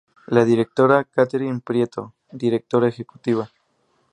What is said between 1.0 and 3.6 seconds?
Katherine Prieto, directora ejecutiva.